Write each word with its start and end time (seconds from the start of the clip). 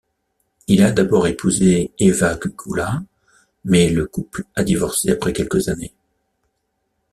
Il 0.65 0.81
a 0.81 0.91
d'abord 0.91 1.27
épousé 1.27 1.91
Ewa 1.99 2.35
Kukuła, 2.35 3.03
mais 3.65 3.87
le 3.91 4.07
couple 4.07 4.45
a 4.55 4.63
divorcé 4.63 5.11
après 5.11 5.31
quelques 5.31 5.69
années. 5.69 5.93